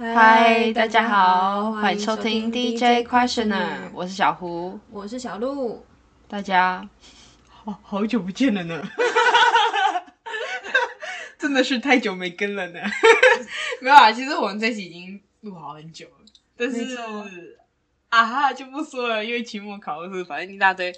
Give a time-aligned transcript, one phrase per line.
[0.00, 5.84] 嗨，大家好，欢迎收听 DJ Questioner，我是小胡，我是小鹿，
[6.28, 6.88] 大家。
[7.48, 8.80] 好好久不见了呢，
[11.36, 12.80] 真的是太久没跟了呢。
[13.82, 16.24] 没有啊，其实我们这期已经录好很久了，
[16.56, 17.58] 但是
[18.08, 20.94] 啊哈就不说了，因为期末考试，反正一大堆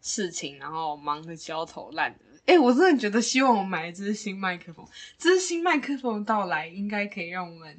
[0.00, 2.16] 事情，然后忙得焦头烂额。
[2.46, 4.84] 哎，我真的觉得，希望我买一支新麦克风，
[5.16, 7.76] 这支新麦克风到来，应该可以让我们。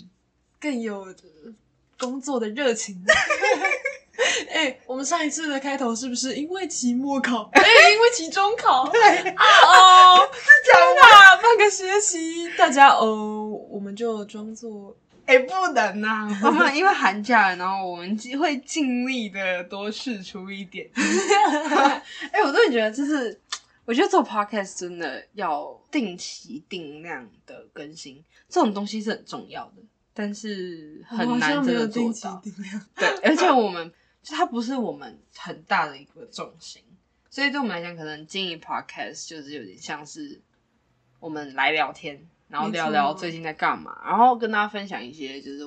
[0.62, 1.14] 更有
[2.00, 3.04] 工作的热情。
[4.54, 7.50] 哎，我们上一次的开头是不是因为期末考？
[7.54, 7.62] 哎，
[7.92, 8.88] 因为期中考？
[8.90, 11.02] 对啊哦， 是真的。
[11.42, 16.28] 半个学期，大家哦，我们就装作哎不能呐。
[16.44, 20.88] 我们因为寒假，然后我们会尽力的多试出一点。
[22.32, 23.40] 哎，我真的觉得，就是
[23.86, 29.82] 我觉得做 podcast 真的要定期定量的更新，这种东西是很重要的。
[30.14, 32.42] 但是很难真的做到，
[32.96, 36.84] 对，而且我们就它不是我们很大的一个重心，
[37.30, 40.42] 所以对我们来讲，可能经营 podcast 就是有点像是
[41.20, 45.66] 我们来聊天，然后聊聊最近在干嘛，然后跟大家分享一些就是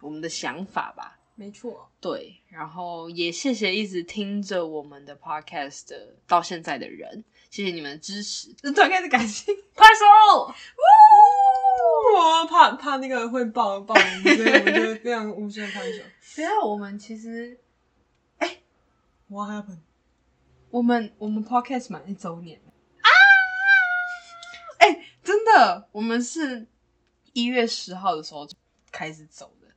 [0.00, 1.18] 我们的想法吧。
[1.36, 10.54] 没错，对，然后也谢谢一直听着我们的 podcast 的到现在的人，谢谢你们的支持， 突然开始感谢，拍手。
[12.14, 16.02] 我怕怕那个会爆爆音，所以我就非常无声拍手。
[16.34, 17.58] 不要，我们其实，
[18.38, 18.58] 哎
[19.28, 19.78] ，What happened？
[20.70, 22.60] 我们我们 Podcast 满一周年
[23.00, 23.08] 啊！
[24.78, 26.66] 哎，真的，我们是
[27.32, 28.48] 一月十号的时候
[28.90, 29.68] 开始走的。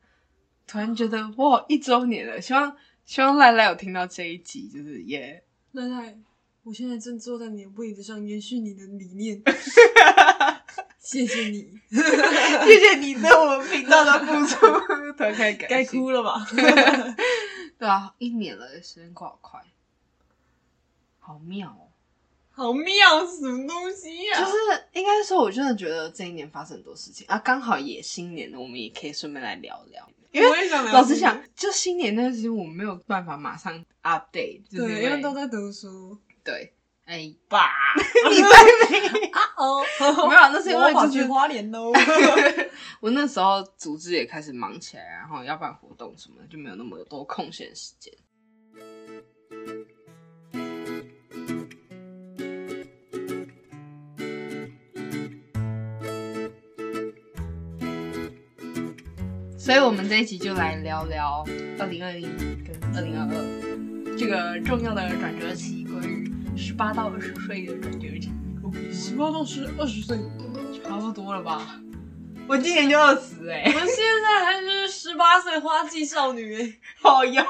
[0.66, 2.41] 突然觉得哇，一周年了！
[2.41, 2.75] 希望
[3.06, 6.17] 希望赖赖有听到这一集，就是耶赖赖，
[6.64, 9.41] 我现在正坐在你的位置上，延续你的理念。
[10.99, 14.66] 谢谢你， 谢谢你对我们频道的付出，
[15.17, 16.45] 特别感该哭了吧？
[17.77, 19.61] 对啊，一年了，时间过好快，
[21.19, 21.88] 好妙哦，
[22.51, 24.39] 好妙，什么东西呀？
[24.39, 24.53] 就是
[24.94, 30.09] 应该说，我真的觉得这一年发生很多事情啊，刚好也新年了，我们也可以顺便来聊聊。
[30.31, 33.73] 因为老实讲，就新年那段时间，我们没有办法马上
[34.03, 36.73] update，对，因为都在读书，对。
[37.07, 37.69] 哎，爸，
[38.29, 38.50] 你在
[39.13, 39.28] 没？
[39.31, 39.81] 啊哦，
[40.28, 41.94] 没有，那是因为就去花莲喽。
[43.00, 48.13] 我那时候组织也开始忙起来，然后要办活动什么的，就没有那么多空闲时间。
[59.57, 61.45] 所以，我们这一集就来聊聊
[61.79, 65.87] 二零二一跟二零二二这个重要的转折期。
[66.77, 68.29] 十八到二十岁的转折期，
[68.93, 70.15] 十八到十二十岁，
[70.83, 71.81] 差不多了吧？
[72.47, 77.43] 我今年就二十哎，我现在还是十八岁花季少女哎，好呀。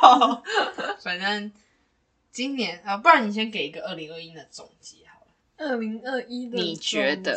[1.03, 1.51] 反正
[2.31, 5.27] 今年啊，不然你先给一个二零二一的总结好了。
[5.57, 7.35] 二零二一的你觉得？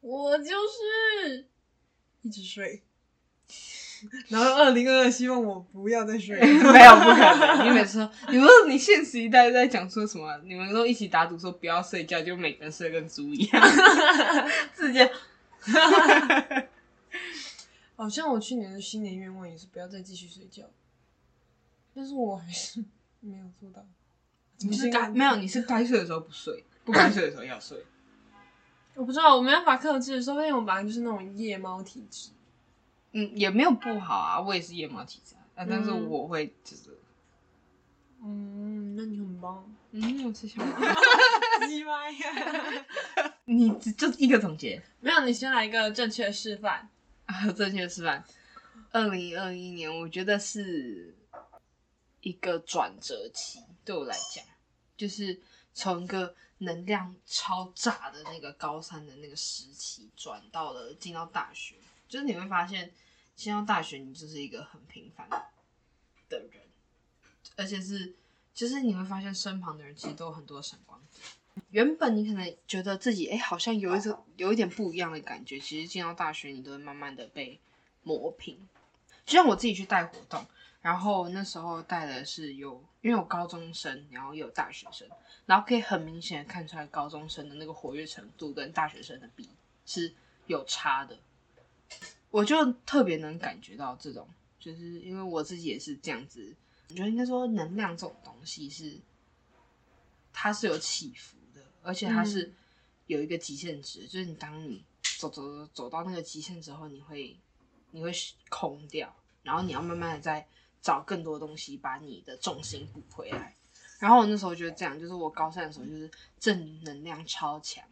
[0.00, 1.46] 我就是
[2.22, 2.82] 一直睡。
[4.28, 7.66] 然后二零二二希望我不要再睡， 没有不可能。
[7.66, 10.38] 你每次说， 你不是你现实一代在讲说什么？
[10.44, 13.62] 你们都一起打赌说不要睡觉，就每个人睡跟猪一样，
[14.74, 15.10] 直接。
[17.96, 20.64] 好像我去年的新年愿望也是不要再继续睡觉，
[21.94, 22.84] 但是我还是
[23.20, 23.84] 没有做到。
[24.58, 25.36] 你是该没有？
[25.36, 27.78] 你是该睡的时候不睡，不该睡的时候要睡。
[28.94, 32.30] 我不知道，我没办法克制，说不定我本来就是那种夜猫体质。
[33.18, 37.00] 嗯，也没有不好啊，我也是夜猫体质啊，但是我会就是，
[38.22, 40.76] 嗯，那你很棒，嗯，我吃小猫，
[43.46, 46.90] 你就一个总结，没有，你先来一个正确示范
[47.24, 48.22] 啊，正确示范。
[48.92, 51.16] 二零二一年，我觉得是
[52.20, 54.44] 一个转折期，对我来讲，
[54.94, 55.40] 就是
[55.72, 62.92] 从一个能量超炸的那个高三的那个时期，转到了进到大学，就是你会发现。
[63.36, 65.28] 进到大学，你就是一个很平凡
[66.28, 66.62] 的人，
[67.54, 68.14] 而且是，
[68.54, 71.22] 就是你会发现身旁的人其实都有很多闪光点。
[71.70, 77.60] 原本你可能觉得自己哎，好像有一种有一点不一样的感觉，其实进到大学，你都会慢慢的被
[78.02, 78.58] 磨平。
[79.24, 80.44] 就像我自己去带活动，
[80.80, 85.08] 然后那时候带的是有，因为有高中生，然后有大学生，
[85.46, 89.48] 然后可以很明显的看出来高中生的那个活跃程度跟大学生的比
[89.84, 90.14] 是
[90.46, 91.18] 有差的。
[92.36, 94.28] 我就特别能感觉到这种，
[94.60, 96.54] 就是因为我自己也是这样子。
[96.90, 99.00] 我觉得应该说，能量这种东西是，
[100.34, 102.52] 它是有起伏的，而且它是
[103.06, 104.06] 有一个极限值。
[104.06, 104.84] 就是你当你
[105.18, 107.34] 走走走走到那个极限之后，你会
[107.92, 108.12] 你会
[108.50, 110.46] 空掉，然后你要慢慢的再
[110.82, 113.56] 找更多东西把你的重心补回来。
[113.98, 117.82] 然后我那时候觉得这样，就是我高三的时候就是正能量超强，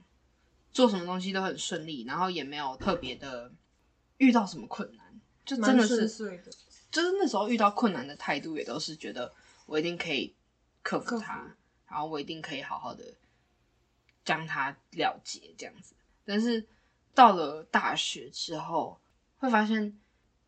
[0.71, 3.51] 做什么东西都很顺利，然后也没有特别的
[4.19, 6.07] 遇到什么困难，就真的是
[6.39, 6.53] 的。
[6.91, 9.33] 就是那时候遇到困难的态度也都是觉得
[9.67, 10.33] 我一定可以
[10.83, 11.57] 克服克服它，
[11.89, 13.15] 然后我一定可以好好的
[14.25, 15.95] 将它了结这样子。
[16.25, 16.65] 但是
[17.15, 19.01] 到了大学之后，
[19.39, 19.99] 会发现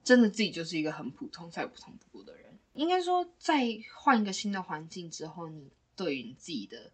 [0.04, 2.56] 真的自己就是一个很普通再普通不过的人。
[2.74, 6.92] 应该说，在换一个新的环境之后，你对于你自己的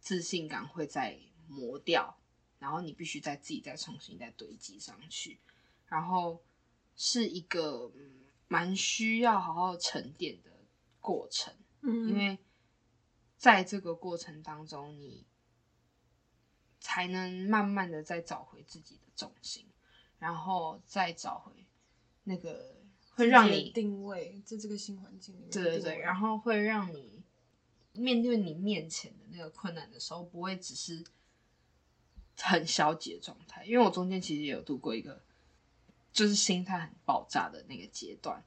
[0.00, 1.18] 自信感会再
[1.48, 2.16] 磨掉，
[2.58, 5.38] 然后你必须再自己再重新再堆积上去，
[5.92, 6.42] 然后
[6.96, 10.50] 是一个嗯蛮需要好好沉淀的
[11.00, 11.52] 过程，
[11.82, 12.38] 嗯，因为
[13.36, 15.26] 在这个过程当中，你
[16.80, 19.66] 才能慢慢的再找回自己的重心，
[20.18, 21.66] 然后再找回
[22.24, 22.74] 那个
[23.10, 25.50] 会让你定位在这个新环境里面。
[25.50, 27.22] 对对对，然后后会让你
[27.92, 31.04] 面对你面前的那个困难的时候，不会只是
[32.38, 33.62] 很消极的状态。
[33.66, 35.22] 因为我中间其实也有度过一个，
[36.12, 38.42] 就是心态很爆炸的那个阶段，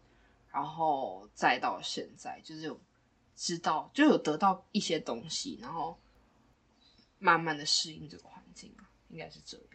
[0.52, 2.80] 然后再到现在，就是有
[3.36, 6.00] 知道，就有得到一些东西，然后
[7.18, 8.76] 慢慢的适应这个环境，
[9.10, 9.68] 应该是这样。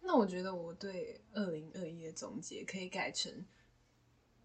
[0.00, 3.46] 那我觉得我对二零二一的总结可以改成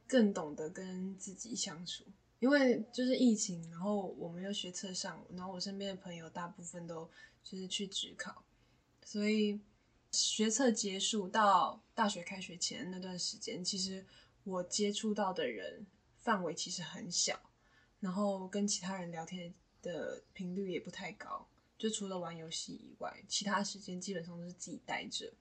[0.06, 2.04] 更懂得跟自己相处，
[2.40, 7.10] 因为就是疫情，然后我们又学测上，然后我身边的朋友大部分都
[7.42, 8.44] 就是去职考，
[9.04, 9.60] 所以
[10.16, 14.06] 学测结束到大学开学前那段时间，其实
[14.44, 15.86] 我接触到的人
[16.20, 17.40] 范围其实很小，
[18.00, 21.46] 然后跟其他人聊天的频率也不太高，
[21.78, 25.32] 就除了玩游戏以外，其他时间基本上都是自己待着。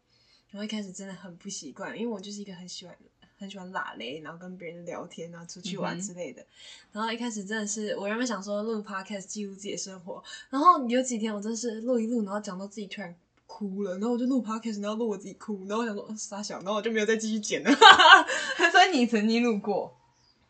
[0.50, 2.96] 然后一开始真的很不习惯，因为我就是一个很喜欢
[3.36, 6.46] 很喜欢拉雷，然后跟别人聊天啊、出去玩之类的。
[6.92, 13.12] 然后一开始真的是，我原本想说录 podcast 记录自己的生活，然后有几天我真的是录一录，然后讲到自己突然
[13.56, 17.70] 哭了，然后我就录 podcast，然后录我自己哭，然后我想说呃傻小，然后我就没有再继续剪了。
[18.72, 19.96] 所以你曾经录过，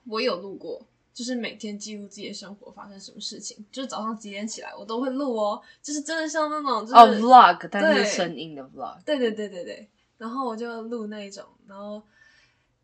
[0.07, 0.81] 我有录过，
[1.13, 9.03] 就是每天记录自己的生活发生什么事情，就是早上几点起来我都会录哦，就是真的像那种就是、哦，vlog，但对是声音的 vlog。
[9.05, 12.03] 对对对对对，然后我就录那一种，然后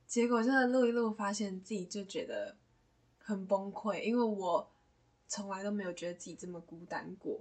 [0.06, 2.54] 结果真的录一录，发现自己就觉得
[3.18, 4.70] 很崩溃，因为我
[5.28, 7.40] 从来都没有觉得自己这么孤单过。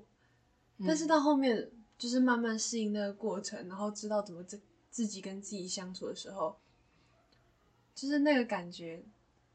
[0.87, 1.69] 但是到后面
[1.99, 4.59] 就是慢慢适应那个过程，然后知道怎么自
[4.89, 6.57] 自己跟自己相处的时候，
[7.93, 9.03] 就是那个感觉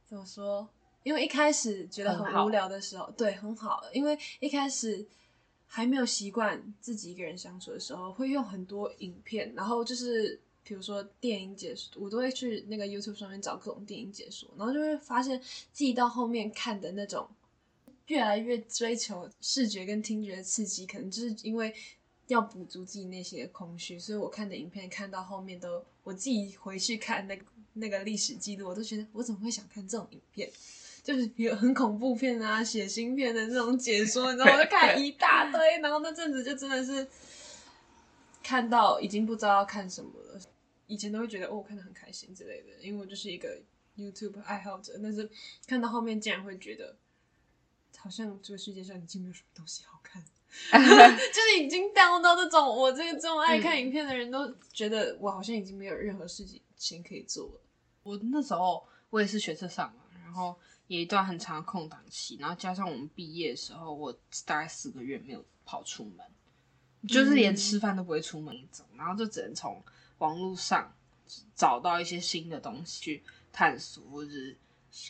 [0.05, 0.69] 怎么说？
[1.03, 5.07] 因为一开始觉得很无聊的时候，对，很好，因为一开始
[5.67, 17.29] 还没有习惯自己一个人相处的时候，会用很多影片，然后就是比如说电影解说，我都会去那个 YouTube 上面找各种电影解说，然后就会发现自己到后面看的那种
[18.07, 21.75] 越来越追求视觉跟听觉的刺激，可能就是因为
[22.29, 27.39] 要补足自己内心的空虚，所以我看的影片看到后面都，我自己回去看那
[27.75, 30.51] 那个历史记录，我都觉得我怎么会想看这种影片？
[31.03, 37.07] 就是有很恐怖片啊、血腥片的那种解说，你知道，我就看一大堆，然后那阵子就真的是
[38.43, 40.41] 看到已经不知道要看什么了。
[40.87, 43.61] 以前都会觉得哦，我看的很开心之类的，因为我就是一个
[43.99, 45.29] YouTube 爱好者，但是
[45.67, 46.97] 看到后面竟然会觉得，
[48.05, 50.23] 好像这个世界上已经没有什么东西好看，
[50.71, 56.45] 就是已经 down 到这种我这个这么爱看影片的人都觉得我好像已经没有任何事
[56.77, 57.61] 情可以做了。
[58.03, 60.55] 我那时候我也是学车上嘛，然后
[60.87, 64.13] 也一段很长的空档期，然后加上我们毕业的时候，我
[64.45, 66.27] 大概四个月没有跑出门，
[67.09, 69.83] 就是连吃饭都不会出门一种，然后就只能从
[70.19, 70.95] 网络上
[71.57, 74.55] 找到一些新的东西去探索，或者是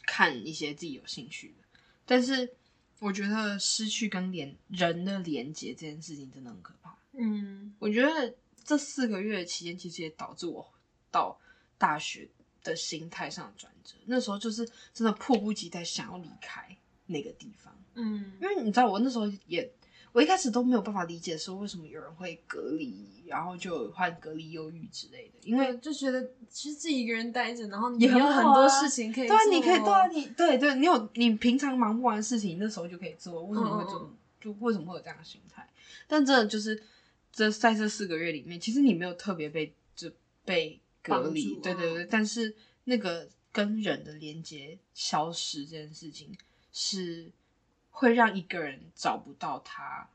[0.06, 1.64] 看一些自己有兴趣的。
[2.06, 2.54] 但是
[3.00, 6.96] 我觉得失去跟连人的连接这件事情真的很可怕。
[7.12, 8.34] 嗯我觉得
[8.64, 10.66] 这四个月期间，其实也导致我
[11.10, 11.38] 到
[11.76, 12.28] 大学
[12.62, 13.94] 的心态上的转折。
[14.06, 19.70] 那时候就是真的迫不及待想要离开那个地方，嗯因为你知道，我那时候也，
[20.14, 25.34] 我一开始都没有办法理解说为什么有人会隔离，然后就患隔离忧郁之类的。
[25.42, 35.68] 因为就觉得其实自己一个人待着，然后你有很多事情可以做、对啊，你可以对啊，你对对，你有你平常忙不完的事情，那时候就可以做，为什么会这么嗯就为什么会有这样的心态？
[36.06, 36.80] 但真的就是
[37.32, 40.08] 这在这四个月里面，其实你没有特别被就
[40.44, 42.54] 被隔离对对对，嗯但是
[42.84, 46.32] 那个跟人的连接消失这件事情，
[46.72, 47.32] 是
[47.96, 50.10] 会让一个人找不到他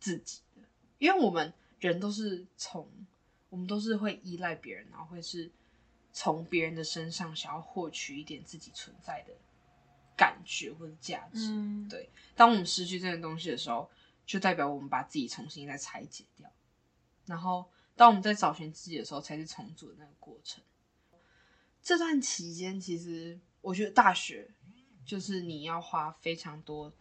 [0.00, 0.62] 自己的，
[0.98, 2.90] 因为我们人都是从
[3.48, 5.48] 我们都是会依赖别人，然后会是
[6.12, 9.32] 从别人的身上想要获取一点自己存在的
[10.16, 11.52] 感觉或者价值。
[11.52, 13.88] 嗯，对，当我们失去这件东西的时候，
[14.26, 16.50] 就代表我们把自己重新再拆解掉。
[17.26, 20.64] 然后，当我们在找寻自己的时候，才是重组的那个过程。
[21.80, 24.50] 这段期间，其实我觉得大学
[25.08, 26.92] 就是你要花非常多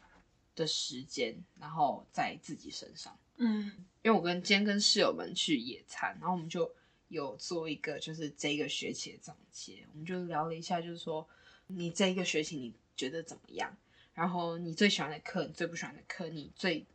[0.56, 3.16] 的时间，然后在自己身上。
[3.36, 6.74] 嗯因为我跟今天跟室友们去野餐，然后我们就
[7.10, 11.28] 有做一个就是这个学期的总结，我们就聊了一下，就是说
[11.68, 13.76] 你这一个学期你觉得怎么样？
[14.14, 16.86] 然后你最喜欢的课，你最不喜欢的课，你最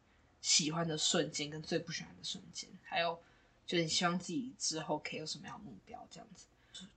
[0.40, 3.21] 喜欢的瞬间跟最不喜欢的瞬间，还有
[3.66, 6.47] 就是你希望自己之后可以有什么样的目标，这样子。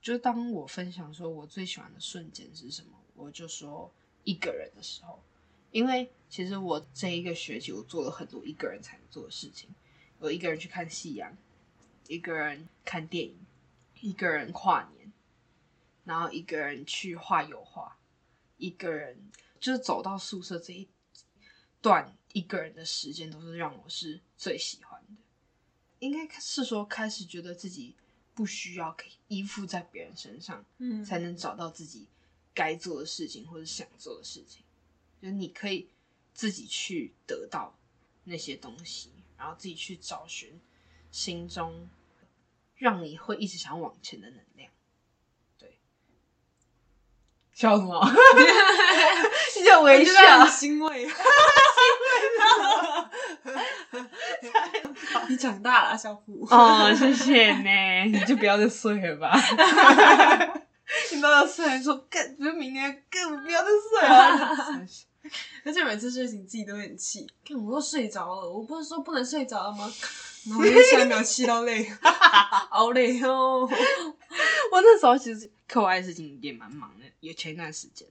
[0.02, 3.92] 就当我分享说我最喜欢的瞬间是什么，我就说
[4.26, 5.24] 一个人的时候，
[5.72, 9.70] 因为其实我这一个学期我做了很多一个人才能做的事情，
[10.20, 11.38] 我一个人去看夕阳，
[12.08, 13.38] 一个人看电影，
[14.02, 15.14] 一个人跨年，
[16.04, 17.98] 然后一个人去画油画，
[18.58, 20.90] 一个人就是走到宿舍这一
[21.82, 25.14] 段一个人的时间，都是让我是最喜欢的。
[26.00, 27.96] 应该是说开始觉得自己
[28.34, 32.08] 不需要可以依附在别人身上，嗯，才能找到自己
[32.56, 34.64] 该做的事情或者想做的事情。
[35.22, 35.88] 就是你可以
[36.34, 37.78] 自己去得到
[38.24, 40.60] 那些东西，然后自己去找寻
[41.12, 41.88] 心中
[42.76, 44.72] 让你会一直想往前的能量。
[45.58, 45.80] 对，
[47.54, 48.02] 笑什么？
[49.58, 51.08] 你在微我觉得很欣慰。
[55.30, 56.46] 你长大了，小虎。
[56.52, 59.32] 哦，谢谢呢，你就不要再睡了吧。
[61.12, 64.88] 你不要再睡，说更，就是明年更不要再睡了。
[65.66, 69.92] 而且每次睡醒自己都会很气，看我都睡着了，我不是说不能睡着了吗？
[70.46, 71.90] 然后我就下一秒气到累，
[72.70, 73.68] 好累哦。
[74.72, 78.08] 我那时候其实课外的事情也蛮忙的，有前一段时间。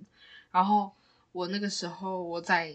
[0.51, 0.91] 然后
[1.31, 2.75] 我那个时候我在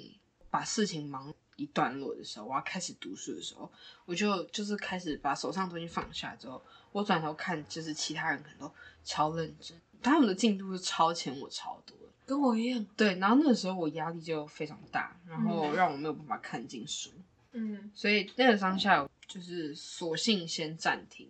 [0.50, 3.70] 把事情忙一段落的时候，我要开始读书的时候，
[4.06, 6.64] 我就就是开始把手上的东西放下之后，
[6.94, 12.14] 我转头看，就是其他人可能都超认真，他们的进度是超前我超多的。
[12.26, 12.86] 跟我一样。
[12.96, 17.10] 对，然后那个时候我压力就非常大，然后让我没有办法看进书，
[17.54, 21.28] 嗯所以那个当下就是索性先暂停，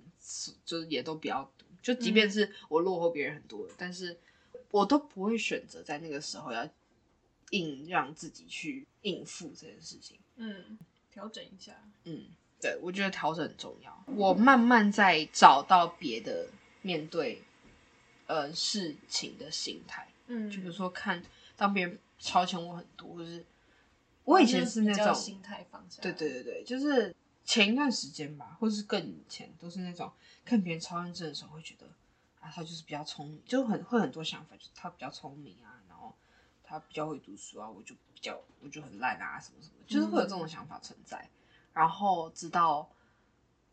[0.66, 4.18] 就是也都不要读，就即便是我落后别人很多，但是
[4.72, 6.68] 我都不会选择在那个时候要
[7.52, 10.20] 硬让自己去应付这件事情。
[10.36, 10.78] 嗯，
[11.12, 11.74] 调整一下。
[12.04, 12.26] 嗯，
[12.62, 14.04] 对，我觉得调整很重要。
[14.06, 16.48] 我慢慢在找到别的
[16.82, 17.42] 面对
[18.30, 20.08] 呃事情的心态。
[20.28, 21.24] 嗯就比如说看
[21.58, 23.44] 当别人超前我很多，或是
[24.26, 26.02] 我以前是那种，心态放下。
[26.04, 30.12] 对对对对，就是前一段时间吧，或是更以前，都是那种
[30.46, 31.88] 看别人超认真的时候，会觉得
[32.40, 36.16] 啊，他就是比较聪明，就很会很多想法，就是他比较聪明啊，然后
[36.64, 41.28] 他比较会读书啊，我就比较我就很烂啊，什么什么，就是会有这种想法存在。
[41.74, 42.88] 然后直到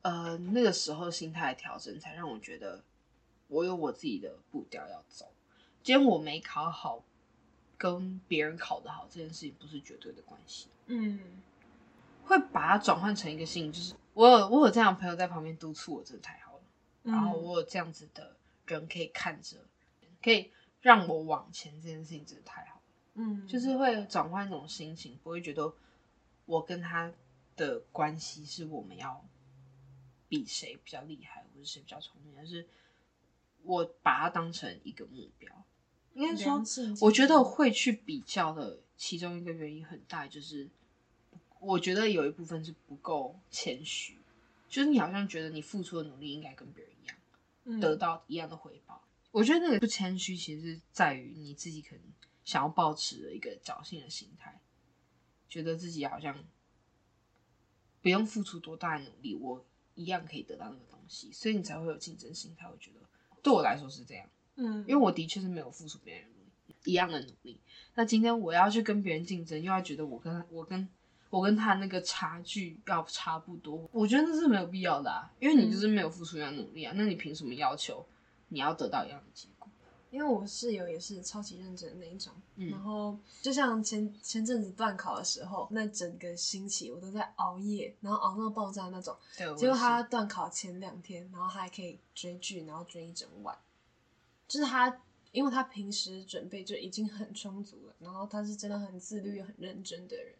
[0.02, 2.82] 呃那个时候心态的调整，才让我觉得
[3.48, 5.32] 我有我自己的步调要走。
[5.82, 7.02] 今天我没考好，
[7.78, 11.20] 跟别人考得好这件事情不是绝对的关系，嗯
[12.24, 16.62] 会把它转换成一个心理，就是我有我有这样的朋友在旁边督促我，真的太好了。
[17.04, 18.34] 嗯然后我有这样子的
[18.66, 19.58] 人可以看着，
[20.20, 20.50] 可以
[20.80, 22.82] 让我往前，这件事情真的太好了。
[23.14, 25.72] 嗯，就是会转换一种心情，不会觉得
[26.46, 27.12] 我跟他
[27.54, 29.24] 的关系是我们要
[30.28, 32.66] 比谁比较厉害，或者谁比较聪明，而是
[33.66, 35.64] 我把它当成一个目标。
[36.14, 36.62] 应该说，
[37.00, 40.68] 我觉得会去比较的其中一个原因很大，就是
[41.60, 44.16] 我觉得有一部分是不够谦虚，
[44.68, 47.16] 就是你好像觉得你付出的努力应该跟别人一样。
[47.68, 49.02] 嗯得到一样的回报。
[49.32, 52.00] 我觉得那个不谦虚，其实是在于你自己可能
[52.44, 54.60] 想要保持的一个侥幸的心态，
[55.48, 56.42] 觉得自己好像
[58.00, 59.62] 不用付出多大的努力，我
[59.96, 62.66] 一样可以得到那个东西，所以你才会有竞争心态。
[62.66, 63.00] 我觉得
[63.46, 64.26] 对我来说是这样，
[64.56, 66.24] 嗯，因为我的确是没有付出别人
[66.84, 67.60] 一样的努力。
[67.94, 70.88] 那今天我要去跟别人竞争，又要觉得我跟我跟
[71.30, 78.04] 我跟他那个差距要差不多，我觉得那是没有必要的啊，因为你就是没有付出一样努力啊，那你凭什么要求
[78.48, 79.55] 你要得到一样的结果？
[80.16, 89.14] 因为我室友也是超级认真的那一种，嗯然后就像前前阵子断考的时候，那整个星期我都在熬夜，然后熬到爆炸那种。
[89.36, 93.54] 对，结果他断考前两天，然后他还可以追剧，然后追一整晚。
[94.48, 100.34] 就是他，因为他平时准备就已经很充足了，然后他是真的很自律、很认真的人。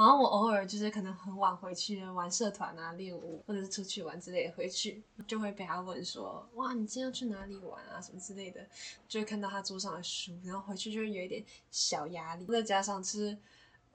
[0.00, 8.00] 然后我偶尔就是可能很晚回去玩社团啊、练舞，或者是出去玩之类的，回去就会被他问说：“哇，你今天要去哪里玩啊？
[8.00, 8.66] 什么之类的。”
[9.06, 12.46] 就会看到他桌上的书，然后回去就会有一点小压力。
[12.46, 13.36] 再加上其实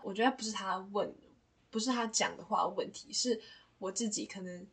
[0.04, 1.12] 我觉得不是他问，
[1.72, 3.42] 不是他讲的话问题，是
[3.80, 4.68] 我自己可能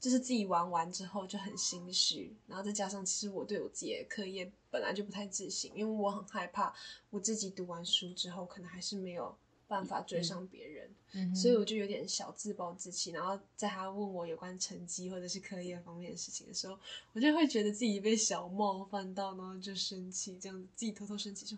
[0.00, 6.74] 就是自己玩完之后就很心虚，然后再加上其实我对我自己的课业本来就不太自信，因为我很害怕
[7.10, 9.32] 我自己读完书之后可能还是没有。
[9.68, 13.10] 办法追上别人，所以我就有点小自暴自弃。
[13.10, 16.78] 然后在他问我有关成绩或者是课业方面的事情的时候，
[17.12, 21.56] 我就会觉得自己被小冒犯到，然后就生气，这样子自己偷偷生气，就：“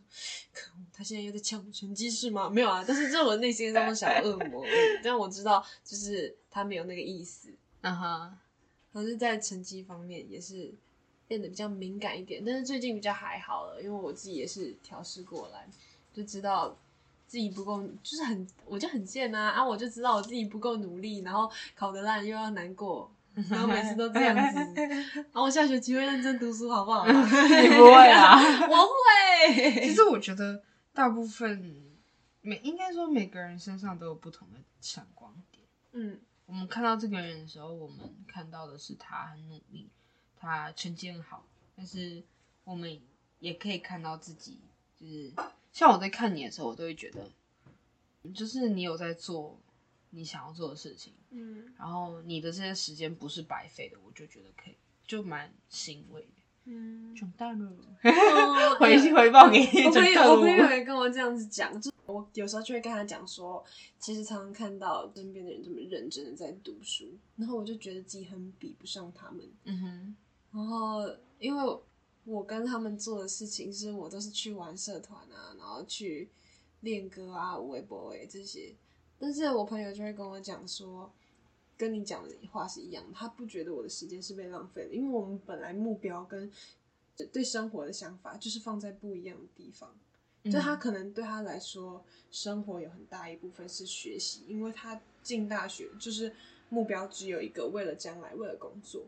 [0.55, 4.65] 可恶，他现在又在抢我成绩是吗？”没有啊，但是这是我内心中的小恶魔。
[5.03, 7.51] 但我知道，就是他没有那个意思。
[7.83, 8.39] 嗯哼，
[8.93, 10.73] 可是，在成绩方面也是
[11.27, 15.69] 变得比较敏感一点，但是最近比较还好了，因为我自己也是调试过来，
[16.15, 16.75] 就知道。
[17.29, 19.51] 自己不够，就是很，我就很贱啊！
[19.51, 23.13] 啊，我就知道我自己不够努力，然后考得烂又要难过，
[23.51, 24.59] 然后每次都这样子。
[25.15, 27.05] 然后我下学期会认真读书，好不好？
[27.07, 28.35] 你不会啊？
[28.67, 29.73] 我会。
[29.83, 31.95] 其实我觉得大部分
[32.41, 35.63] 每应该说每个人身上都有不同的闪光点。
[35.93, 39.91] 嗯，我们看到这个人的时候，我们看到的是他很努力，
[40.35, 41.45] 他成绩很好，
[41.77, 42.23] 但是
[42.65, 42.99] 我们
[43.39, 44.59] 也可以看到自己
[44.99, 45.31] 就是。
[45.73, 47.31] 像我在看你的时候，我都会觉得，
[48.33, 49.59] 就是你有在做
[50.11, 54.75] 你想要做的事情，嗯，然后你的这些时间不是白费的，我就觉得可以，
[55.07, 57.71] 就蛮欣慰的，嗯，长大了，
[58.81, 59.85] 回回报给你。
[59.85, 63.65] 我朋友，我朋友也跟我这样子讲，就我有时候就会跟他讲说，
[63.99, 70.17] 其实常常看到身边的人这么认真的在读书，然后我就觉得自己很比不上他们，嗯哼，
[70.53, 71.03] 然后
[71.39, 71.79] 因为。
[72.29, 76.29] 我跟他们做的事情是我都是去玩社团啊，然后去
[76.81, 78.75] 练歌啊、微博诶这些。
[79.19, 81.11] 但是我朋友就会跟我讲说，
[81.79, 86.53] 跟你讲的话是一样，他不觉得我的时间是被浪费的，因为我们本来目标跟
[87.33, 89.97] 对生活的想法就是放在不一样的地方。
[90.45, 96.35] 就他可能对他来说，生活有很大一部分是学习，因为他进大学就是
[96.69, 99.07] 目标只有一个，为了将来，为了工作。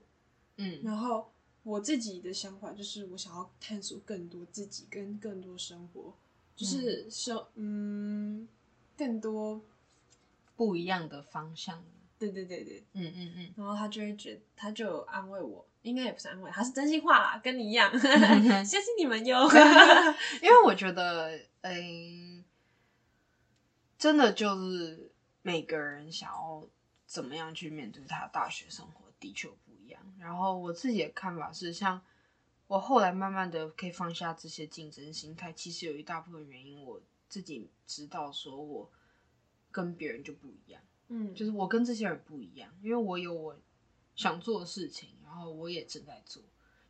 [0.57, 1.31] 嗯，然后。
[1.63, 6.15] 我自己的想法就是，我想要探索更多自己跟更多生活，
[6.57, 8.49] 就是生嗯
[8.97, 9.61] 更多
[10.57, 11.85] 不一样的方向。
[12.19, 13.55] 对对对对，嗯嗯嗯。
[13.57, 19.49] 然后他就会觉，他就安慰我，应该也不是安慰，他是真心话啦，跟你一样， 相信你们哟。
[20.43, 22.45] 因为我觉得，嗯，
[23.99, 25.11] 真的就是
[25.43, 26.67] 每个人想要
[27.07, 29.49] 怎么样去面对他大学生活，的确。
[30.21, 32.01] 然后我自己的看法是，像
[32.67, 38.91] 我后来慢慢的可以放下这些竞争心态，其实有一大部分原因，我自己知道，说我
[39.73, 43.59] 跟别人就不一样，嗯，就是我跟这些人不一样，因为我有我
[44.15, 46.43] 想做的事情，然后我也正在做，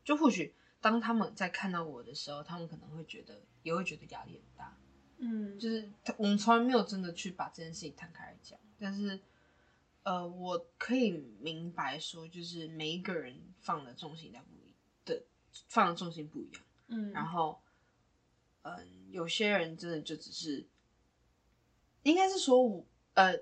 [0.05, 4.77] 就或许当他们在看到我的时候，他们可能会觉得，也会觉得压力很大，
[5.19, 9.21] 嗯，就是我们从来没有真的去把这件事情摊开来讲，但是。
[10.03, 11.11] 呃，我可以
[11.41, 15.23] 明白说，就是每一个人放的重心在不一的
[15.69, 17.61] 放的重心不一样，嗯，然后，
[18.63, 20.67] 嗯，有些人真的就只是，
[22.03, 23.39] 应该是说，我呃，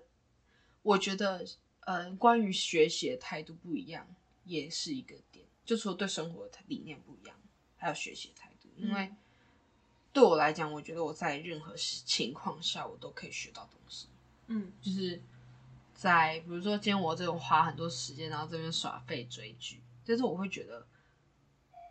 [0.83, 1.47] 我觉得，
[1.81, 4.13] 呃，关于学习的态度不一样，
[4.45, 7.41] 也是一个点，就除了对生活的理念不一样，
[7.77, 9.15] 还有学习的态度，因为
[10.13, 14.09] 对我来讲，我觉得我在任何情况下，我都可以学到东西，
[14.49, 15.23] 嗯，就是。
[15.99, 20.87] 在比如说，今天我这种花很多时间，然后这边耍废追剧，但是我会觉得，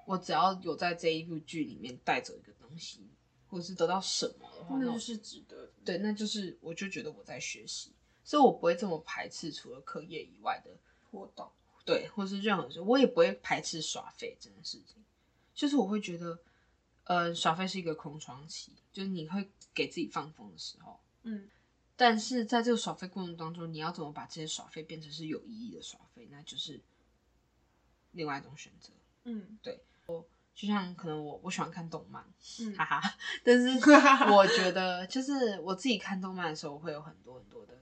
[0.06, 3.06] 我只要有在这一部剧里面带走一个东西，
[3.50, 5.70] 或者是得到什么的话，那就是值得。
[5.84, 7.92] 对，那就是我就觉得我在学习，
[8.24, 10.72] 所以我不会这么排斥除了课业以外的
[11.12, 11.52] 活动，
[11.84, 15.04] 对，或是任何事，我也不会排斥耍废这件事情。
[15.54, 16.40] 就是我会觉得，
[17.04, 21.50] 呃，耍废是一个空窗期，就是你会给自己放风的时候，嗯。
[21.98, 26.30] 但是在这个耍费过程当中，你要怎么把这些耍费变成是有意义的耍费？
[26.32, 26.80] 那就是
[28.12, 28.94] 另外一种选择。
[29.26, 29.84] 嗯，对。
[30.06, 32.24] 我就像可能我我喜欢看动漫，
[32.62, 33.18] 嗯，哈哈。
[33.44, 33.68] 但是
[34.32, 37.74] 我觉得，就是我自己看动漫的时候，会有很多很多的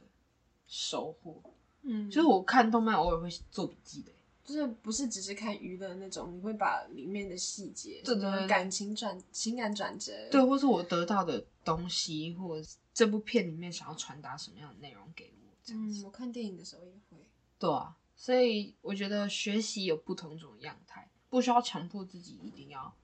[0.65, 1.41] 收获。
[1.83, 4.11] 嗯，就是我看动漫偶尔会做笔记的，
[4.45, 12.67] 就是不是只是看娱乐那种，你会把里面的细节，对对，感情转情感转折，对，或是我得到的东西，或者。
[12.95, 15.73] 这部片里面想要传达什么样的内容给我？
[15.73, 17.17] 嗯，我看电影的时候也会。
[17.59, 22.95] 对啊，所以我觉得学习有不同种样态，不需要强迫自己一定要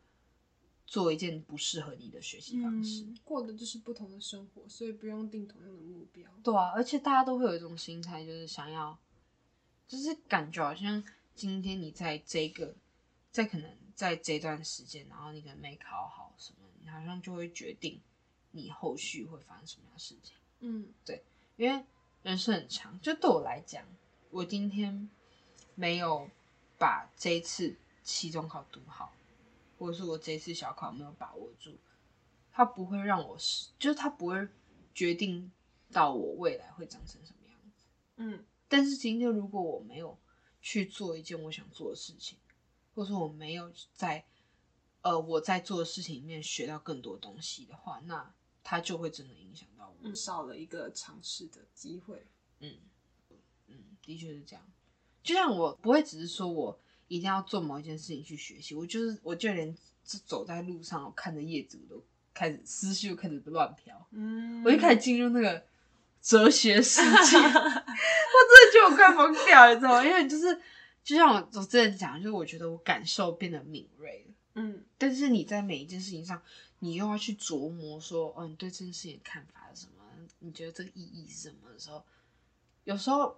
[0.87, 3.03] 做一件不适合你的学习方式。
[3.03, 6.31] 嗯，过的就是不同的生活，所以不用定同样的目标。
[6.41, 8.97] 对啊，而且大家都会有一种心态，就是想要，
[9.89, 11.03] 就是感觉好像
[11.35, 12.75] 今天你在这个，
[13.31, 17.99] 在可能在这段时间，然后你可能没考好什么，你好像就会决定
[18.51, 20.35] 你后续会发生什么样的事情。
[20.59, 21.23] 嗯对
[21.55, 21.83] 因为
[22.21, 23.83] 人生很长，就对我来讲，
[24.29, 25.09] 我今天
[25.75, 26.29] 没有
[26.77, 29.13] 把这一次期中考读好，
[29.79, 31.75] 或者是我这一次小考没有把握住，
[32.51, 34.47] 它不会让我是，就是它不会
[34.93, 35.51] 决定
[35.91, 37.85] 到我未来会长成什么样子。
[38.17, 40.17] 嗯但是今天如果我没有
[40.61, 42.37] 去做一件我想做的事情，
[42.93, 44.23] 或者说我没有在
[45.01, 49.95] 呃我在做的事情里面学到更多东西的话，那它就会真的影响到我。
[50.01, 52.25] 嗯，少了一个尝试的机会。
[52.59, 52.77] 嗯，
[53.67, 54.63] 嗯，的确是这样。
[55.23, 65.65] 就像我不会只是说我一定要做某一件事情去学习，我就是我就连走在路上，我看着叶子，我都开始思绪就开始乱飘，嗯我就开始进入那个
[66.21, 67.07] 哲学世界，
[67.37, 70.05] 我真的觉得我快疯掉了，你知道吗？
[70.05, 70.61] 因为就是
[71.03, 74.33] 就像我我之前讲，就是我觉得我感受变得敏锐了。
[74.53, 76.41] 嗯但是你在每一件事情上，
[76.79, 80.03] 你又要去琢磨说，哦，你对这件事情的看法是什么？
[80.39, 82.03] 你觉得这个意义是什么的时候，
[82.83, 83.35] 有时候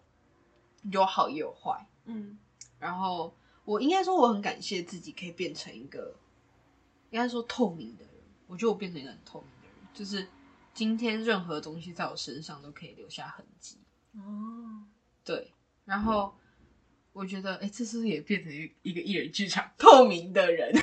[0.92, 1.88] 有好也有坏。
[2.06, 2.38] 嗯
[2.80, 6.14] 然后我应该说，我很感谢自己可以变成一个，
[7.12, 8.14] 应该说透明的人。
[8.48, 10.28] 我觉得我变成一个很透明的人，就是
[10.74, 13.78] 今天任何东西在我身上都可以留下痕迹。
[14.16, 14.84] 哦，
[15.24, 15.52] 对，
[15.86, 16.36] 然后
[17.12, 20.72] 我觉得，哎、这是不是也变成一一个艺人剧场透明的人？
[20.74, 20.82] 对，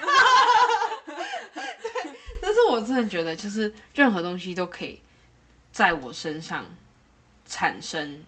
[2.41, 5.01] 但是我真的觉得，就是任何东西都可以
[5.73, 6.65] 在我身上
[7.45, 8.25] 产生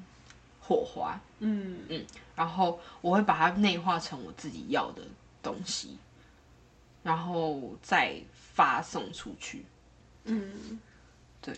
[0.61, 5.03] 火花，嗯嗯然后我会把它内化成我自己要的
[5.42, 5.98] 东西，
[7.03, 9.64] 然后再发送出去。
[10.25, 10.81] 嗯，
[11.42, 11.52] 这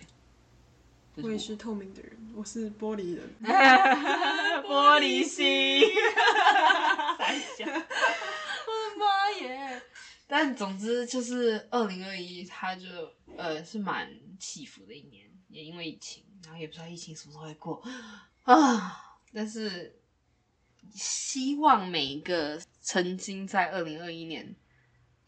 [1.23, 3.23] 我也是透明的人，我是玻璃人。
[4.65, 5.81] 玻璃心，
[7.19, 9.83] 三小，我的妈耶！
[10.27, 12.89] 但总之就是二零二一，它就
[13.37, 17.81] 呃是蛮起伏的一年，也因为疫情，然后也不知道疫情什么时候会过
[18.43, 19.21] 啊。
[19.33, 20.01] 但是
[20.95, 24.57] 希望每一个曾经在二零二一年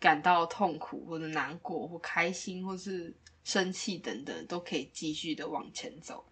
[0.07, 6.25] 感到痛苦或者难过或开心或是生气等等，都可以继续的往前走。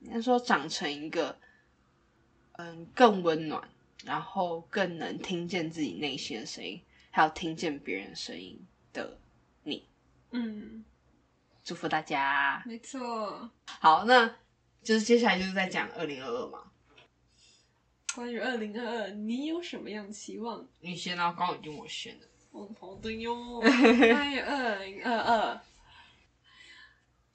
[0.00, 1.38] 应该说长成一个
[2.54, 3.68] 嗯更温暖，
[4.04, 8.60] 然后更能听见自己内心的声音，还有听见别人的声音
[8.92, 9.16] 的
[9.62, 9.88] 你。
[10.32, 10.84] 嗯，
[11.62, 12.64] 祝福大家！
[12.66, 13.48] 没错。
[13.64, 14.26] 好，那
[14.82, 16.64] 就是接下来就是在讲二零二二嘛。
[18.12, 20.66] 关于二零二二，你有什么样的期望？
[20.80, 22.26] 你先啊，刚刚已经我选了。
[22.50, 23.60] 哦，好的哟。
[23.60, 25.60] 关于二零二二，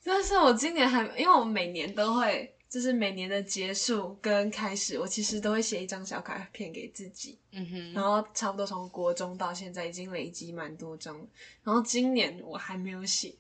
[0.04, 7.40] 但是我今年还，因为我每年都会，就是每年的结束跟开始，我其实都会写一张小卡片给自己。
[7.52, 11.26] 嗯哼，然后差不多从国中到现在已经累积蛮多张了，
[11.64, 13.34] 然后今年我还没有写，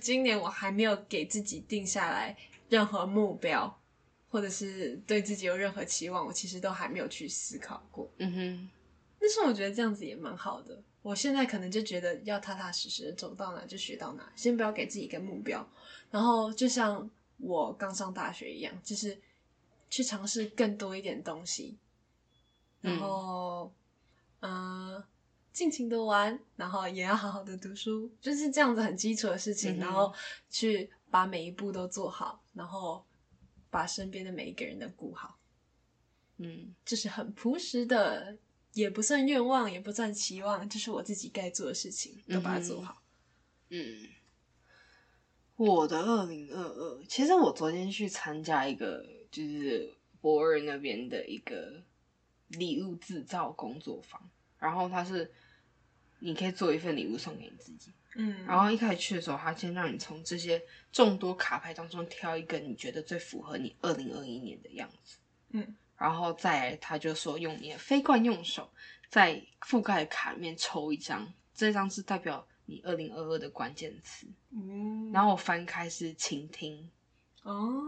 [0.00, 2.36] 今年我还没有给自己定下来
[2.68, 3.80] 任何目标，
[4.30, 8.08] 或者是对自己有任何期望，我其实都还没有去思考过。
[8.18, 8.70] 嗯哼，
[9.18, 10.82] 但是我觉得这样子也蛮好的。
[11.02, 15.66] 我现在可能就觉得要踏踏实实的走到哪就学到哪，先不要给自己一个目标。
[16.10, 19.16] 然后就像我刚上大学一样，就是
[19.88, 21.76] 去尝试更多一点东西，
[22.80, 23.72] 然后
[24.40, 25.04] 嗯、呃
[25.52, 29.76] 尽情的玩，然后也要好好的读书，就是这样子很基础的事情。
[29.76, 30.12] 嗯然后
[30.50, 33.02] 去把每一步都做好，然后
[33.70, 35.38] 把身边的每一个人都顾好。
[36.38, 38.36] 嗯就是很朴实的，
[38.76, 43.02] 也不算愿望，也不算期望，就是我自己该做的事情，都把它做好。
[43.70, 44.08] 嗯。
[45.56, 51.82] 我的二零二二，其实我昨天去参加一个就是博尔那边的一个
[52.48, 54.20] 礼物制造工作坊，
[54.58, 55.32] 然后它是
[56.18, 60.62] 你可以做一份礼物送给你自己，嗯然后一开始去的时候，他先让你从这些
[60.92, 65.16] 众多卡牌当中挑一个你觉得最符合你二零二一年的样子，
[65.52, 68.70] 嗯，然后再来他就说用你的非惯用手
[69.08, 75.10] 在覆盖的卡里面抽一张，这张是代表你二零二二的关键词，嗯。
[75.12, 76.90] 然后我翻开是倾听，
[77.42, 77.82] 哦，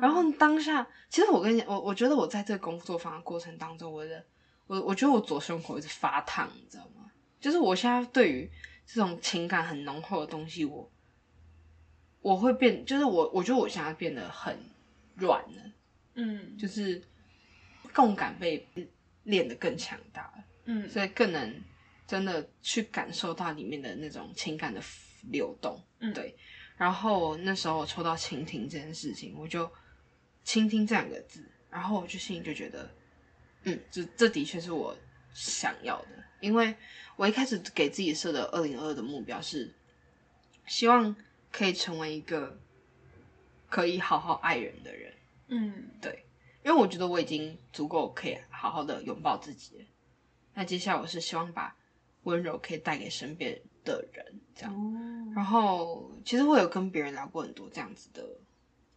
[0.00, 4.24] 然后当下其实我跟你讲，我我觉得我在这个工作坊的过程当中，我的
[4.66, 7.10] 我我觉得我左胸口一直发烫，你知道吗？
[7.40, 8.50] 就是我现在对于
[8.86, 10.90] 这种情感很浓厚的东西，我
[12.20, 14.58] 我会变，就是我我觉得我现在变得很
[15.14, 15.72] 软了，
[16.14, 16.56] 嗯。
[16.58, 17.02] 就是
[17.94, 18.66] 共感被
[19.22, 21.62] 练得更强大了，嗯所以更能
[22.06, 24.82] 真的去感受到里面的那种情感的
[25.30, 25.80] 流动。
[26.00, 26.36] 嗯对。
[26.76, 29.70] 然后那时候我抽到倾听这件事情，我就
[30.42, 32.90] 倾听这两个字，然后我就心里就觉得，
[33.62, 34.96] 嗯，这这的确是我
[35.32, 36.08] 想要的，
[36.40, 36.74] 因为
[37.14, 39.72] 我一开始给自己设的二零二二的目标是，
[40.66, 41.14] 希望
[41.52, 42.58] 可以成为一个
[43.70, 45.14] 可以好好爱人的人。
[45.46, 45.90] 嗯
[46.64, 49.84] 因为我觉得我已经足够可以好好的拥抱自己了。
[50.54, 51.76] 那接下来我是希望把
[52.22, 54.74] 温柔可以带给身边的人，这样。
[54.74, 58.26] 哦，然后其实我有跟别人聊过很多这样子的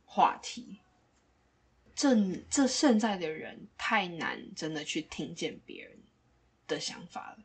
[0.06, 0.80] 话题。
[1.94, 2.16] 这
[2.50, 6.00] 这现在的人太难真的去听见别人
[6.68, 7.40] 的想法了。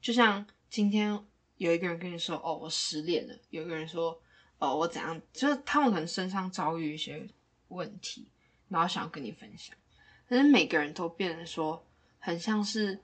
[0.00, 1.18] 就像今天
[1.56, 4.20] 有一个人跟你说：“哦，我失恋了。”有一个人说
[4.60, 7.26] ：“哦，我怎样？”就是他们可能身上遭遇一些
[7.68, 8.30] 问题，
[8.68, 9.76] 然后想要跟你分享。
[10.28, 11.84] 可是每个人都变得说，
[12.18, 13.00] 很像是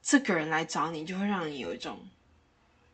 [0.00, 2.08] 这个人来找你，就会让你有一种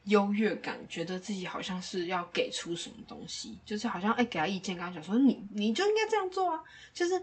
[0.04, 7.18] 优越感，觉得自己好像是要给出什么东西，就是好像哎、给他意见，跟他讲说你你就应该这样做啊，就是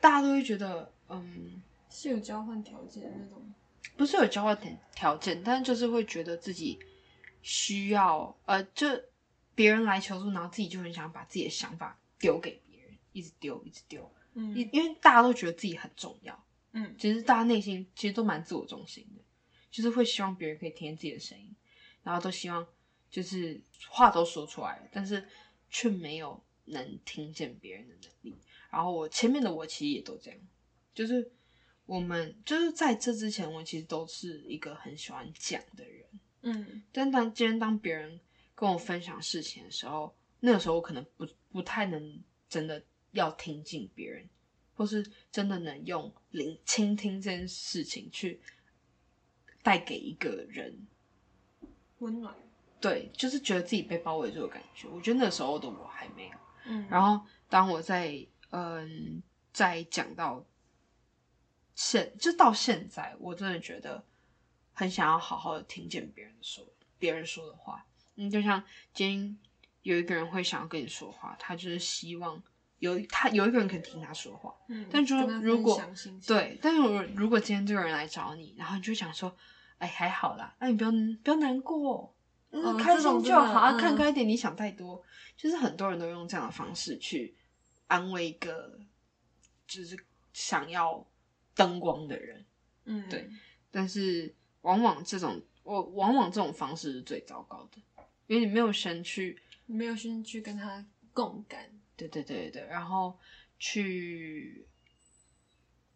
[0.00, 3.42] 大家都会觉得嗯，是有交换条件的那种。
[3.96, 6.78] 不是有交换条条件，但是就是会觉得自己
[7.40, 8.88] 需要呃，就
[9.54, 12.60] 别人来求助，然后自己就很想把自己的想法丢给
[13.16, 14.54] 一直丢一直丢，嗯。
[14.54, 16.94] 因因为大家都觉得自己很重要，嗯。
[16.98, 19.22] 其实大家内心其实都蛮自我中心的，
[19.70, 21.56] 就是会希望别人可以听见自己的声音，
[22.02, 22.66] 然后都希望
[23.10, 25.26] 就是话都说出来了，但是
[25.70, 28.38] 却没有能听见别人的能力。
[28.70, 30.38] 然后我前面的我其实也都这样，
[30.92, 31.32] 就是
[31.86, 36.04] 我们就是在这之前，我其实都是一个很喜欢讲的人，
[36.42, 36.82] 嗯。
[36.92, 38.20] 但当今天当别人
[38.54, 42.84] 跟我分享事情的时候，那个时候我可能不不太能真的
[43.16, 44.28] 要听进别人，
[44.74, 48.40] 或是真的能用聆倾听这件事情去
[49.62, 50.86] 带给一个人，
[51.98, 52.34] 温暖。
[52.80, 54.86] 对，就是觉得自己被包围住的感觉。
[54.88, 56.36] 我觉得那时候的我还没有。
[56.66, 60.44] 嗯然后当我在嗯在讲到
[61.74, 64.04] 现就到现在，我真的觉得
[64.72, 66.66] 很想要好好的听见别人说
[66.98, 67.86] 别人说的话。
[68.16, 69.38] 嗯，就像今天
[69.82, 72.42] 有一个人会想要跟你说话，他就是希望
[72.78, 74.54] 有他有一个人肯听他说话。
[74.68, 75.80] 嗯但就跟他如果
[76.26, 79.34] 对，但是如果如果今天这个人来找你，然后你就想说，
[79.78, 80.90] 哎，还好啦，那、你不要
[81.22, 82.14] 不要难过，
[82.50, 85.02] 嗯，哦开心就好，啊嗯看开一点，你想太多。
[85.36, 87.36] 就是很多人都用这样的方式去
[87.88, 88.78] 安慰一个
[89.66, 89.94] 就是
[90.32, 91.06] 想要
[91.54, 92.44] 灯光的人，
[92.84, 93.30] 嗯对
[93.70, 101.75] 但是往往这种我往往这种方式是最糟糕的，因为你没有先去你没有先去跟他共感。
[101.96, 103.18] 对对对对对，然后
[103.58, 104.66] 去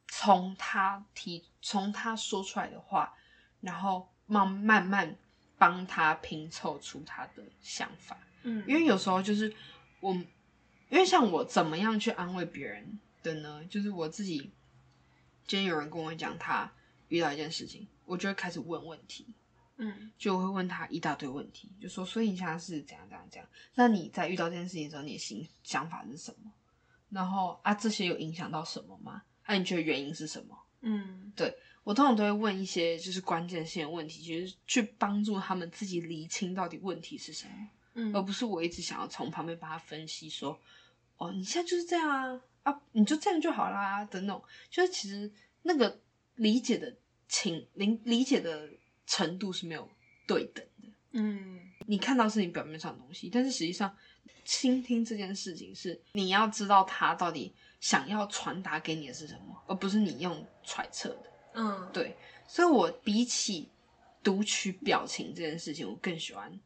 [0.08, 3.14] 从他提从他说出来的话，
[3.60, 5.16] 然后慢慢慢
[5.58, 8.18] 帮他拼凑出他的想法。
[8.42, 9.54] 嗯因为有时候就是
[10.00, 13.62] 我，因为像我怎么样去安慰别人的呢？
[13.66, 14.50] 就是我自己，
[15.46, 16.72] 今天有人跟我讲他
[17.08, 19.34] 遇到一件事情，我就会开始问问题。
[19.82, 23.48] 嗯就我会问他一大堆问题，就说，所以你现在是怎样怎样怎样？
[23.74, 26.52] 那你在遇到这件事情的时候，你的心想法是什么？
[27.08, 29.22] 然后啊，这些有影响到什么吗？
[29.42, 30.56] 啊，你觉得原因是什么？
[30.82, 40.60] 嗯对我通常都会问一些就是关键性的问题，就是去帮助他们自己厘清到底问题是什么，嗯而不是我一直想要从旁边帮他分析说，
[41.16, 46.00] 哦，你现在就是这样啊，啊，你就这样就好啦的那种，就是其实那个
[46.36, 46.94] 理解的
[47.28, 48.70] 情理理解的
[49.10, 49.90] 程度是没有
[50.28, 50.88] 对等的。
[51.10, 51.60] 嗯。
[51.86, 53.96] 你看到是你表面上的东西，但是实际上，
[54.44, 61.32] 倾听这件事情是你要知道他到底想要传达给你的是什么，而不是你用揣测的。
[61.54, 61.90] 嗯。
[61.92, 63.68] 对，所以我比起
[64.22, 66.60] 读取表情这件事情，我更喜欢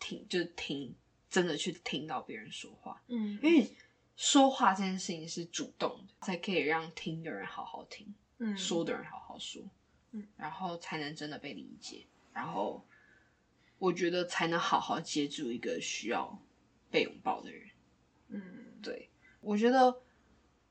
[0.00, 0.94] 听，就是听，
[1.28, 3.70] 真的去听到别人说话，嗯，因为
[4.16, 8.56] 说话这件事情是主动的，才可以让听的人好好听，嗯。
[8.56, 9.60] 说的人好好说，
[10.12, 12.86] 嗯，然后才能真的被理解，然后
[13.78, 16.40] 我觉得才能好好接住一个需要
[16.90, 17.68] 被拥抱的人。
[18.28, 20.00] 嗯对，我觉得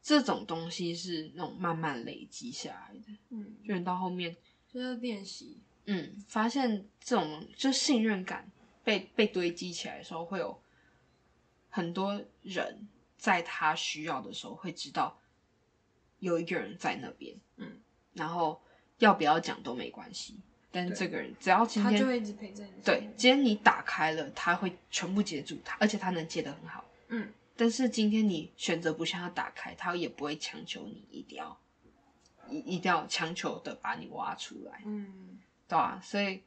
[0.02, 4.36] 这种东西是那种慢慢累积下来的，嗯，就你到后面，
[4.68, 5.60] 就是练习。
[5.86, 8.52] 嗯，发现这种就信任感
[8.84, 10.62] 被被堆积起来的时候，会有
[11.70, 15.20] 很多人在他需要的时候会知道
[16.20, 17.82] 有一个人在那边，嗯，
[18.14, 18.62] 然后
[19.02, 20.36] 要不要讲都没关系，
[20.72, 23.14] 但是这个人只要今天他就会一直陪着你对边。
[23.18, 26.86] 今天你打开了，他会全部接住他，而且他能接得很好。
[27.10, 31.60] 嗯但是今天你选择不向他打开，他也不会强求你一定要
[32.50, 35.38] 一一定要强求的把你挖出来，嗯，
[35.68, 36.42] 对啊，所以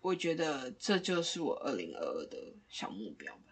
[0.00, 3.42] 我觉得这就是我二零二二的小目标吧。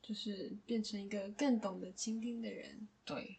[0.00, 2.88] 就是变成一个更懂得倾听的人。
[3.04, 3.36] 对，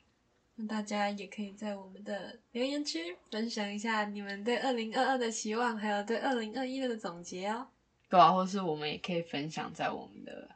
[0.62, 7.66] 那大家也可以在我们的留言区分享一下你们对二零二二的期望，还有对二零二一的总结哦。
[8.10, 10.50] 对啊，或是我们也可以分享在我们的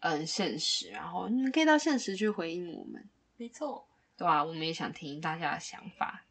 [0.00, 3.86] 嗯现实，然后你们可以到现实去回应我们，没错，
[4.16, 6.24] 对啊，我们也想听大家的想法。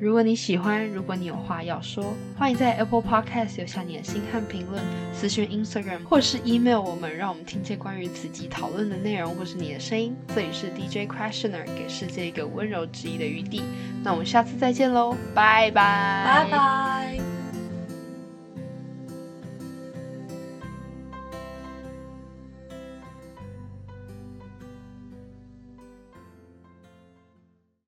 [0.00, 4.80] 如果你喜欢，如果你有话要说，欢迎在 Apple Podcast 留下你的心和评论，
[5.12, 10.14] 私讯 Instagram 或是 email 我们，让我们听见关于此集讨论的内容或是你的声音。
[10.28, 13.62] 这里是 DJ Questioner，给世界一个温柔质疑的余地。
[14.04, 17.27] 那我们下次再见喽，拜拜，拜拜。